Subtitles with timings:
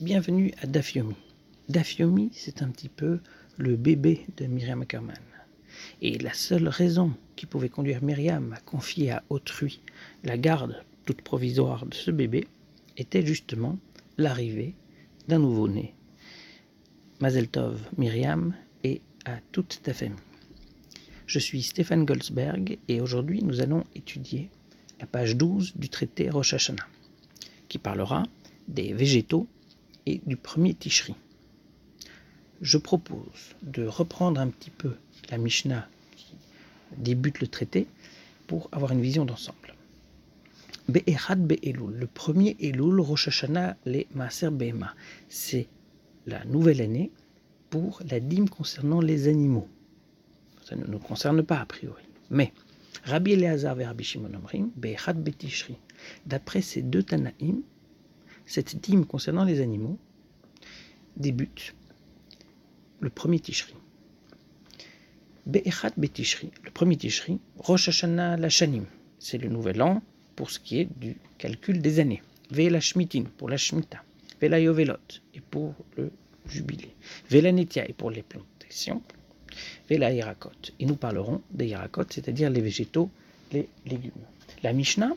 [0.00, 1.14] Bienvenue à Dafyomi.
[1.68, 3.20] Dafyomi, c'est un petit peu
[3.58, 5.14] le bébé de Myriam Ackerman.
[6.00, 9.82] Et la seule raison qui pouvait conduire Myriam à confier à autrui
[10.24, 12.46] la garde toute provisoire de ce bébé
[12.96, 13.78] était justement
[14.16, 14.74] l'arrivée
[15.28, 15.92] d'un nouveau-né.
[17.20, 20.16] Mazel Tov, Myriam, et à toute ta famille.
[21.26, 24.48] Je suis Stéphane Goldsberg et aujourd'hui nous allons étudier
[24.98, 26.86] la page 12 du traité Rosh Hashanah,
[27.68, 28.22] qui parlera
[28.66, 29.46] des végétaux
[30.26, 31.14] du premier Tishri.
[32.60, 34.94] Je propose de reprendre un petit peu
[35.30, 36.34] la Mishnah qui
[36.96, 37.86] débute le traité
[38.46, 39.74] pour avoir une vision d'ensemble.
[40.88, 44.94] Be'echad Be'elul, le premier Elul, Rosh Hashanah, les Maaser Be'ema.
[45.28, 45.68] C'est
[46.26, 47.12] la nouvelle année
[47.70, 49.68] pour la dîme concernant les animaux.
[50.64, 52.02] Ça ne nous concerne pas a priori.
[52.30, 52.52] Mais,
[53.04, 55.76] Rabbi Eleazar et Rabbi Shimon Omrim, Be'tishri.
[56.26, 57.62] D'après ces deux Tanaïm,
[58.50, 59.96] cette dîme concernant les animaux
[61.16, 61.72] débute
[62.98, 63.74] le premier Tishri.
[65.46, 68.86] Be'echat Be'tishri, le premier Tishri, Rosh Hashanah Lashanim,
[69.20, 70.02] c'est le nouvel an
[70.34, 72.22] pour ce qui est du calcul des années.
[72.50, 74.02] Ve'la Shmitin, pour la Shemitah.
[74.42, 74.96] Ve'la Yovelot,
[75.32, 76.10] et pour le
[76.48, 76.92] jubilé.
[77.30, 79.00] Ve'la Netia, et pour les plantations.
[79.88, 83.10] Ve'la Yerakot, et nous parlerons des Yerakot, c'est-à-dire les végétaux,
[83.52, 84.10] les légumes.
[84.64, 85.12] La Mishnah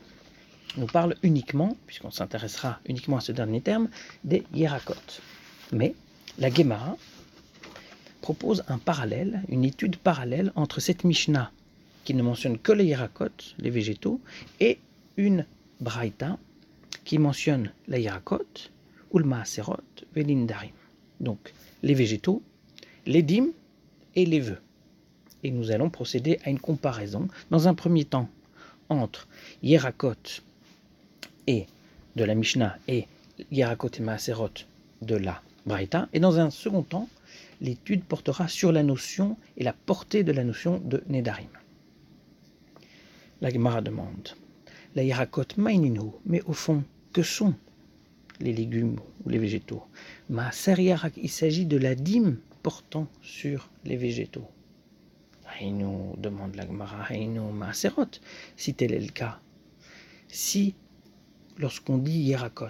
[0.76, 3.88] nous parle uniquement, puisqu'on s'intéressera uniquement à ce dernier terme,
[4.24, 4.94] des Yerakot.
[5.72, 5.94] Mais
[6.38, 6.96] la Gemara
[8.20, 11.52] propose un parallèle, une étude parallèle entre cette Mishnah
[12.04, 14.20] qui ne mentionne que les Yerakot, les végétaux,
[14.60, 14.78] et
[15.16, 15.46] une
[15.80, 16.38] Braïta
[17.04, 18.46] qui mentionne la Yerakot,
[19.12, 19.76] Ulma Maaserot,
[20.14, 20.72] Velindarim.
[21.20, 21.52] Donc
[21.82, 22.42] les végétaux,
[23.06, 23.52] les dîmes
[24.14, 24.60] et les vœux.
[25.42, 28.28] Et nous allons procéder à une comparaison, dans un premier temps,
[28.88, 29.28] entre
[29.62, 30.14] Yerakot
[31.46, 31.66] et
[32.16, 33.06] de la Mishnah et
[33.50, 34.50] Yerakot et Maaserot
[35.02, 37.08] de la Braïta, et dans un second temps,
[37.60, 41.48] l'étude portera sur la notion et la portée de la notion de Nedarim.
[43.40, 44.30] La Gemara demande
[44.94, 47.54] La Yerakot Maininu, mais au fond, que sont
[48.40, 49.82] les légumes ou les végétaux?
[50.28, 54.48] Maaser Yarak, il s'agit de la dîme portant sur les végétaux.
[55.62, 57.08] nous demande la Gemara
[57.52, 58.20] Maaserot,
[58.56, 59.40] si tel est le cas.
[60.28, 60.74] Si,
[61.58, 62.66] lorsqu'on dit Yerakot,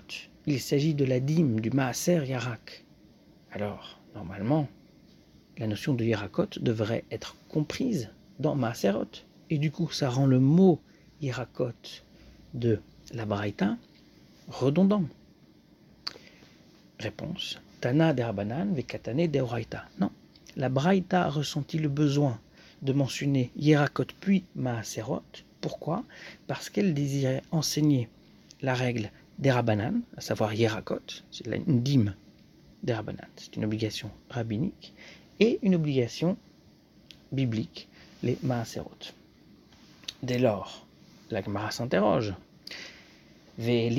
[0.47, 2.85] il s'agit de la dîme du Maaser Yarak,
[3.55, 4.67] alors, normalement,
[5.59, 9.07] la notion de Yerakot devrait être comprise dans Maaserot.
[9.49, 10.81] Et du coup, ça rend le mot
[11.21, 11.71] Yerakot
[12.53, 12.81] de
[13.13, 13.77] la Braïta
[14.49, 15.05] redondant.
[16.99, 19.41] Réponse Tana de Rabanan vekatane de
[20.01, 20.11] Non,
[20.57, 22.41] la Braïta a ressenti le besoin
[22.83, 25.23] de mentionner Yerakot puis Maaserot.
[25.61, 26.03] Pourquoi?
[26.49, 28.09] Parce qu'elle désirait enseigner
[28.65, 32.15] la règle des Rabanan, à savoir Yerakot, c'est une dîme
[32.83, 34.95] des Rabanan, c'est une obligation rabbinique,
[35.39, 36.39] et une obligation
[37.31, 37.89] biblique,
[38.23, 39.13] les Maaserot.
[40.23, 40.87] Dès lors,
[41.31, 42.33] la Gemara s'interroge.
[43.59, 43.91] Mais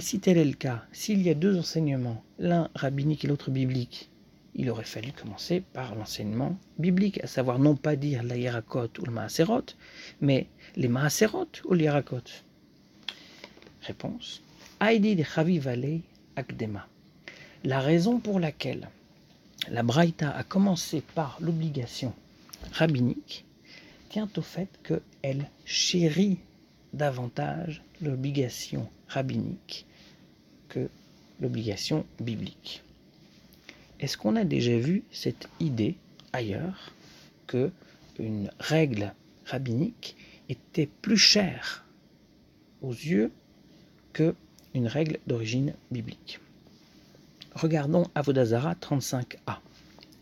[0.00, 4.08] si tel est le cas, s'il y a deux enseignements, l'un rabbinique et l'autre biblique,
[4.54, 9.04] il aurait fallu commencer par l'enseignement biblique, à savoir non pas dire la Yerakot ou
[9.04, 9.66] le Maaserot,
[10.20, 10.46] mais
[10.76, 12.22] les Maaserot ou les Yerakot.
[13.82, 14.42] Réponse.
[16.34, 16.88] Akdema.
[17.64, 18.88] La raison pour laquelle
[19.68, 22.14] la Braïta a commencé par l'obligation
[22.72, 23.44] rabbinique
[24.08, 26.38] tient au fait qu'elle chérit
[26.92, 29.86] davantage l'obligation rabbinique
[30.68, 30.88] que
[31.40, 32.82] l'obligation biblique.
[34.00, 35.96] Est-ce qu'on a déjà vu cette idée
[36.32, 36.92] ailleurs
[37.46, 37.70] que
[38.18, 39.14] une règle
[39.46, 40.16] rabbinique
[40.48, 41.84] était plus chère
[42.80, 43.30] aux yeux
[44.12, 44.34] que
[44.74, 46.40] une règle d'origine biblique.
[47.54, 49.58] Regardons Avodazara 35a,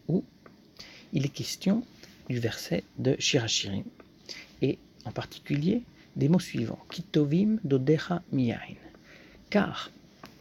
[0.09, 0.25] où
[1.13, 1.85] il est question
[2.29, 3.85] du verset de Shirachirim,
[4.63, 5.83] et en particulier
[6.17, 6.79] des mots suivants.
[6.91, 8.59] Kitovim dodecha miyain,
[9.49, 9.91] car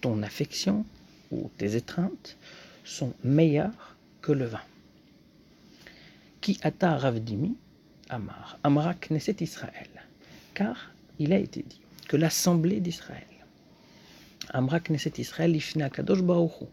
[0.01, 0.85] ton affection
[1.31, 2.37] ou tes étreintes
[2.83, 4.61] sont meilleures que le vin.
[6.41, 7.55] Ki ata ravdimi
[8.09, 9.89] amar, amra knesset Israël,
[10.53, 13.28] car il a été dit que l'assemblée d'Israël,
[14.49, 16.65] amra knesset Israël ifna kadosh baruchu,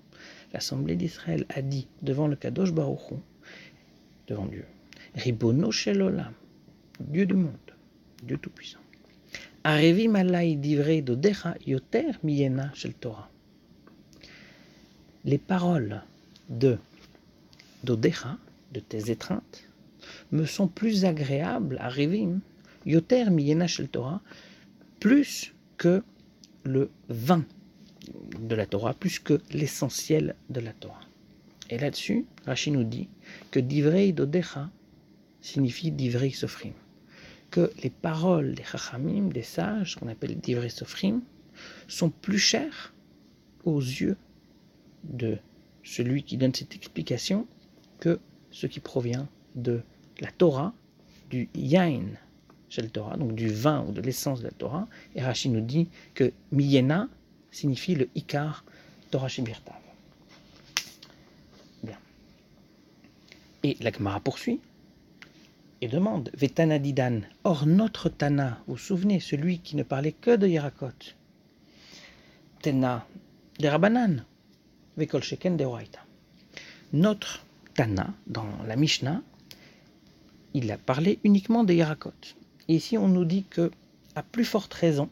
[0.52, 3.12] l'Assemblée d'Israël a dit devant le Kadosh Baruch
[4.26, 4.64] devant Dieu,
[5.14, 6.32] Ribono Shelolam,
[7.00, 7.70] Dieu du monde,
[8.22, 8.78] Dieu tout-puissant.
[9.64, 13.28] Arevi malai divrei dodecha yoter miyena shel Torah.
[15.24, 16.02] Les paroles
[16.48, 16.78] de
[17.84, 18.38] dodecha,
[18.72, 19.68] de tes étreintes,
[20.32, 22.40] me sont plus agréables, à Revim,
[22.84, 24.22] yoter miyena shel Torah,
[25.00, 26.02] plus que
[26.64, 27.44] le vin
[28.40, 31.00] de la Torah plus que l'essentiel de la Torah.
[31.70, 33.08] Et là-dessus, Rachid nous dit
[33.50, 34.70] que Divrei Dodecha
[35.40, 36.72] signifie Divrei Sofrim.
[37.50, 41.22] Que les paroles des Chachamim, des sages, qu'on appelle Divrei Sofrim,
[41.88, 42.94] sont plus chères
[43.64, 44.16] aux yeux
[45.04, 45.38] de
[45.82, 47.46] celui qui donne cette explication
[48.00, 48.20] que
[48.50, 49.80] ce qui provient de
[50.20, 50.74] la Torah,
[51.30, 52.06] du Yain
[52.68, 54.88] chez le Torah, donc du vin ou de l'essence de la Torah.
[55.14, 57.08] Et Rachid nous dit que Miyena
[57.56, 58.64] signifie le Ikar
[59.10, 59.28] Torah.
[61.82, 61.98] Bien.
[63.62, 64.60] Et la Gemara poursuit
[65.80, 67.20] et demande Vetana Didan.
[67.44, 71.14] Or, notre Tana, vous vous souvenez, celui qui ne parlait que de Yerakot,
[72.60, 73.06] Tena
[73.58, 74.24] de Rabanan,
[74.96, 75.66] Vekol Sheken de
[76.92, 77.44] Notre
[77.74, 79.22] Tana, dans la Mishnah,
[80.54, 82.12] il a parlé uniquement de Yerakot.
[82.68, 83.70] Et ici, on nous dit que,
[84.14, 85.08] à plus forte raison,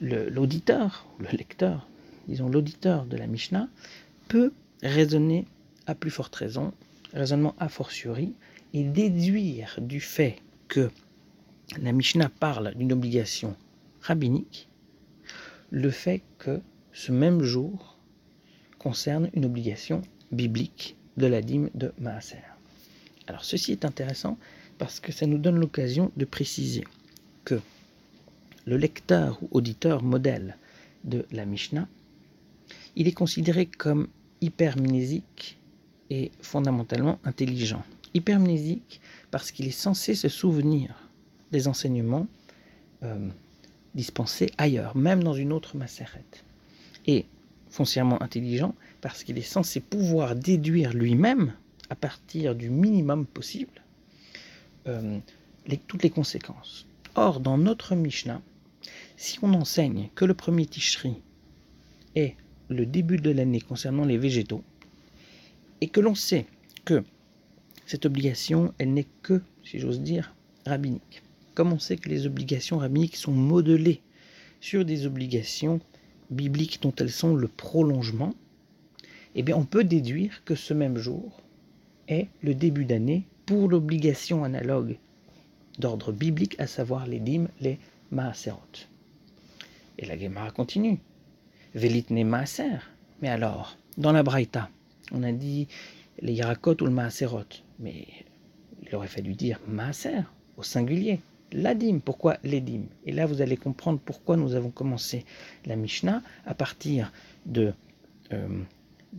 [0.00, 1.88] l'auditeur, le, lecteur,
[2.28, 3.68] disons l'auditeur de la Mishnah,
[4.28, 4.52] peut
[4.82, 5.46] raisonner
[5.86, 6.72] à plus forte raison,
[7.12, 8.34] raisonnement a fortiori,
[8.72, 10.36] et déduire du fait
[10.68, 10.90] que
[11.80, 13.56] la Mishnah parle d'une obligation
[14.00, 14.68] rabbinique,
[15.70, 16.60] le fait que
[16.92, 17.98] ce même jour
[18.78, 22.42] concerne une obligation biblique de la dîme de Maaser.
[23.26, 24.38] Alors ceci est intéressant
[24.78, 26.84] parce que ça nous donne l'occasion de préciser
[27.44, 27.60] que
[28.64, 30.56] le lecteur ou auditeur modèle
[31.04, 31.88] de la Mishnah,
[32.96, 34.08] il est considéré comme
[34.40, 35.58] hypermnésique
[36.10, 37.82] et fondamentalement intelligent.
[38.14, 39.00] Hypermnésique
[39.30, 40.94] parce qu'il est censé se souvenir
[41.50, 42.26] des enseignements
[43.02, 43.28] euh,
[43.94, 46.44] dispensés ailleurs, même dans une autre macérette.
[47.06, 47.26] Et
[47.68, 51.52] foncièrement intelligent parce qu'il est censé pouvoir déduire lui-même,
[51.90, 53.82] à partir du minimum possible,
[54.86, 55.18] euh,
[55.86, 56.86] toutes les conséquences.
[57.14, 58.40] Or, dans notre Mishnah,
[59.16, 61.14] si on enseigne que le premier Tishri
[62.14, 62.36] est
[62.68, 64.62] le début de l'année concernant les végétaux,
[65.80, 66.46] et que l'on sait
[66.84, 67.04] que
[67.86, 70.34] cette obligation, elle n'est que, si j'ose dire,
[70.66, 71.22] rabbinique.
[71.54, 74.00] Comme on sait que les obligations rabbiniques sont modelées
[74.60, 75.80] sur des obligations
[76.30, 78.34] bibliques dont elles sont le prolongement,
[79.34, 81.42] eh on peut déduire que ce même jour
[82.08, 84.96] est le début d'année pour l'obligation analogue
[85.78, 87.78] d'ordre biblique, à savoir les dîmes, les
[88.10, 88.60] maaserot.
[89.98, 90.98] Et la Gemara continue.
[91.74, 92.78] Velitne maaser.
[93.22, 94.68] Mais alors, dans la Braïta,
[95.12, 95.68] on a dit
[96.20, 97.44] les yarakot ou le maaserot.
[97.78, 98.06] Mais
[98.82, 100.22] il aurait fallu dire maaser,
[100.56, 101.20] au singulier.
[101.52, 105.24] La dîme, pourquoi les dîmes Et là, vous allez comprendre pourquoi nous avons commencé
[105.66, 107.12] la Mishnah à partir
[107.46, 107.72] de
[108.32, 108.62] euh,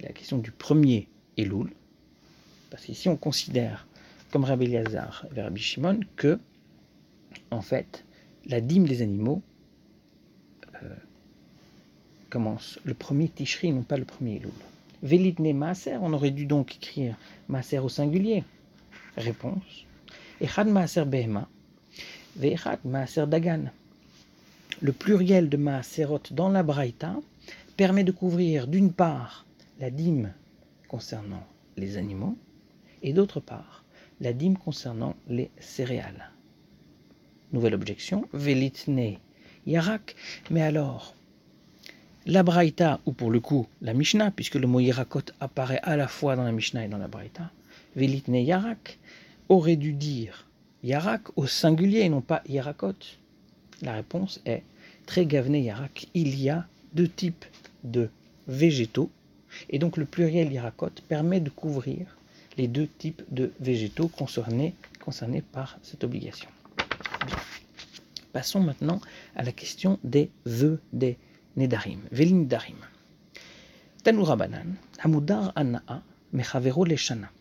[0.01, 1.07] la question du premier
[1.38, 1.71] Elul.
[2.69, 3.88] Parce qu'ici, on considère
[4.31, 6.39] comme Rabbi Eliezer et Rabbi Shimon, que,
[7.51, 8.04] en fait,
[8.48, 9.42] la dîme des animaux
[12.30, 14.51] commence le premier Tishri, non pas le premier Elul.
[15.04, 17.16] Velitne Maaser, on aurait dû donc écrire
[17.48, 18.44] Maaser au singulier.
[19.18, 19.86] Réponse.
[20.42, 21.48] Echad Maaser Behema,
[22.36, 23.66] Vechad Maaser Dagan.
[24.81, 27.16] Le pluriel de Maaserot dans la Braïta
[27.77, 29.45] permet de couvrir d'une part
[29.80, 30.33] la dîme
[30.88, 31.45] concernant
[31.78, 32.38] les animaux
[33.04, 33.83] et d'autre part
[34.21, 36.31] la dîme concernant les céréales.
[37.51, 39.18] Nouvelle objection, velitne
[39.66, 40.16] yarak.
[40.50, 41.16] Mais alors,
[42.25, 46.07] la Braïta, ou pour le coup la Mishnah, puisque le mot yarakot apparaît à la
[46.07, 47.52] fois dans la Mishnah et dans la Braïta,
[47.95, 48.97] velitne yarak,
[49.49, 50.47] aurait dû dire
[50.83, 52.95] yarak au singulier et non pas yarakot.
[53.81, 54.64] La réponse est
[55.06, 56.07] très gavne yarak.
[56.14, 57.45] Il y a deux types
[57.83, 58.09] de
[58.47, 59.11] végétaux,
[59.69, 62.18] et donc le pluriel yarakot permet de couvrir
[62.57, 66.49] les deux types de végétaux concernés, concernés par cette obligation.
[68.33, 68.99] Passons maintenant
[69.35, 71.18] à la question des vœux des
[71.56, 72.78] Nedarim, Velindarim.
[74.04, 77.31] Tanura Banan, Hamudar Anaa, Mechavero Leshana.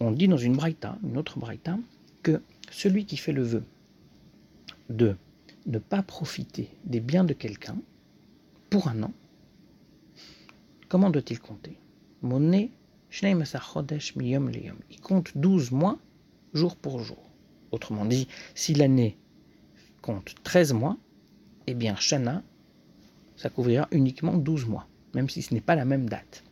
[0.00, 1.78] On dit dans une braïta, une autre braïta,
[2.22, 3.64] que celui qui fait le vœu
[4.90, 5.16] de
[5.66, 7.76] ne pas profiter des biens de quelqu'un
[8.70, 9.12] pour un an,
[10.88, 11.78] comment doit-il compter?
[12.22, 12.68] Il
[15.00, 15.98] compte 12 mois
[16.52, 17.22] jour pour jour.
[17.70, 19.16] Autrement dit, si l'année
[20.02, 20.96] compte 13 mois,
[21.70, 22.42] eh bien Shana,
[23.36, 26.42] ça couvrira uniquement 12 mois, même si ce n'est pas la même date.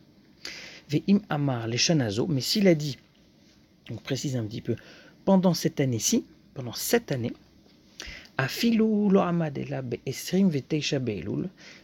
[0.89, 2.97] Ve'im Amar les Shanazo, mais s'il a dit,
[3.89, 4.75] on précise un petit peu,
[5.25, 7.33] pendant cette année-ci, pendant cette année,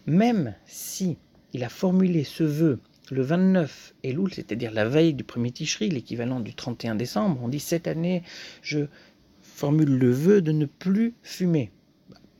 [0.06, 1.18] même si
[1.54, 2.80] il a formulé ce vœu
[3.12, 7.60] le 29 Elul, c'est-à-dire la veille du premier Tishri, l'équivalent du 31 décembre, on dit
[7.60, 8.22] cette année,
[8.62, 8.86] je
[9.42, 11.72] formule le vœu de ne plus fumer.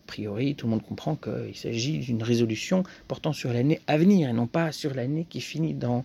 [0.04, 4.30] A priori, tout le monde comprend qu'il s'agit d'une résolution portant sur l'année à venir
[4.30, 6.04] et non pas sur l'année qui finit dans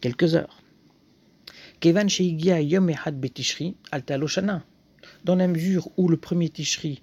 [0.00, 0.62] quelques heures.
[1.80, 4.64] Kevan Yom Betishri Altaloshana.
[5.24, 7.02] Dans la mesure où le premier Tishri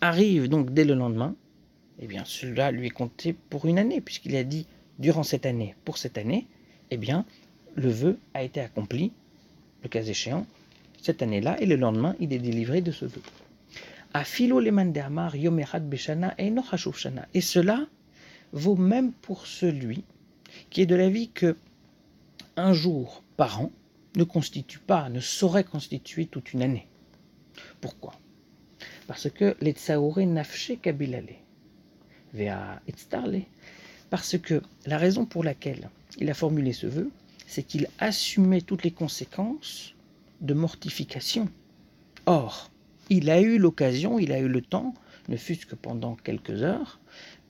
[0.00, 1.34] arrive donc dès le lendemain,
[1.98, 4.66] eh bien cela lui est compté pour une année, puisqu'il a dit
[4.98, 6.46] durant cette année, pour cette année,
[6.90, 7.26] eh bien
[7.74, 9.12] le vœu a été accompli,
[9.82, 10.46] le cas échéant,
[11.00, 13.20] cette année-là, et le lendemain, il est délivré de ce vœu.
[14.14, 14.20] Et
[17.40, 17.86] cela
[18.52, 20.04] vaut même pour celui
[20.70, 21.56] qui est de l'avis que
[22.56, 23.72] un jour par an
[24.16, 26.86] ne constitue pas, ne saurait constituer toute une année.
[27.80, 28.14] Pourquoi?
[29.06, 31.36] Parce que les tsaoré nafshe kabilale,
[32.34, 32.80] vea
[34.10, 35.88] parce que la raison pour laquelle
[36.18, 37.10] il a formulé ce vœu,
[37.46, 39.94] c'est qu'il assumait toutes les conséquences
[40.42, 41.48] de mortification.
[42.26, 42.71] Or,
[43.12, 44.94] il a eu l'occasion, il a eu le temps,
[45.28, 46.98] ne fût-ce que pendant quelques heures,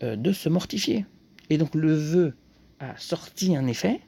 [0.02, 1.06] euh, de se mortifier.
[1.50, 2.34] Et donc le vœu
[2.80, 4.00] a sorti un effet,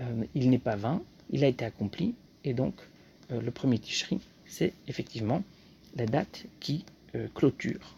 [0.00, 2.14] euh, il n'est pas vain, il a été accompli,
[2.44, 2.74] et donc
[3.30, 5.42] euh, le premier Tishri, c'est effectivement
[5.96, 6.86] la date qui
[7.34, 7.94] clôture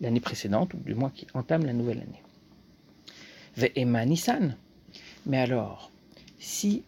[0.00, 2.22] l'année précédente, ou du moins qui entame la nouvelle année.
[3.56, 4.56] Ve'ema Nissan.
[5.26, 5.90] Mais alors,
[6.38, 6.84] si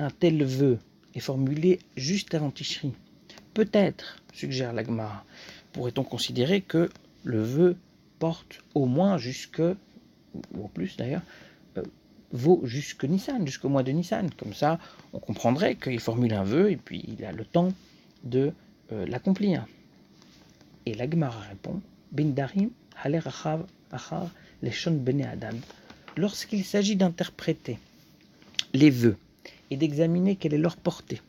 [0.00, 0.80] un tel vœu
[1.14, 2.92] est formulé juste avant Tishri,
[3.54, 5.24] peut-être, suggère l'Agma,
[5.72, 6.90] pourrait-on considérer que
[7.24, 7.76] le vœu
[8.18, 11.22] porte au moins jusque, ou en plus d'ailleurs,
[12.32, 14.30] vaut jusque Nissan, jusqu'au mois de Nissan.
[14.36, 14.78] Comme ça,
[15.12, 17.72] on comprendrait qu'il formule un vœu et puis il a le temps
[18.24, 18.52] de
[18.92, 19.66] euh, l'accomplir.
[20.86, 21.80] Et l'Agmara répond
[22.10, 22.70] Bindarim
[23.02, 24.30] achar
[24.62, 25.56] leshon bene adam.
[26.16, 27.78] Lorsqu'il s'agit d'interpréter
[28.74, 29.16] les vœux
[29.70, 31.20] et d'examiner quelle est leur portée,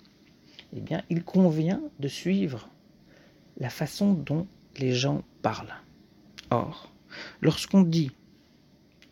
[0.75, 2.69] eh bien, il convient de suivre
[3.57, 5.73] la façon dont les gens parlent.
[6.49, 6.91] Or,
[7.41, 8.11] lorsqu'on dit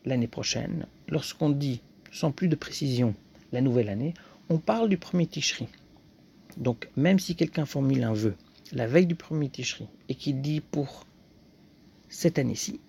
[0.05, 3.13] l'année prochaine, lorsqu'on dit, sans plus de précision,
[3.51, 4.13] la nouvelle année,
[4.49, 5.69] on parle du premier ticherie.
[6.57, 8.35] Donc, même si quelqu'un formule un vœu
[8.73, 11.05] la veille du premier ticherie et qu'il dit pour
[12.09, 12.79] cette année-ci,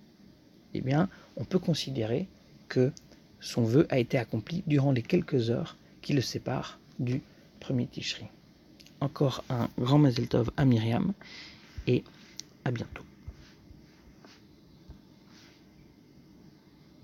[0.75, 2.29] eh bien, on peut considérer
[2.69, 2.93] que
[3.41, 7.23] son vœu a été accompli durant les quelques heures qui le séparent du
[7.61, 8.29] premier ticherie.
[9.03, 11.13] Encore un grand Mazel Tov à Myriam
[11.89, 12.05] et
[12.65, 13.03] à bientôt.